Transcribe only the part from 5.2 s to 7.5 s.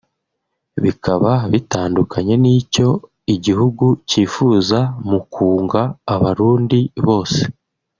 kunga Abarundi bose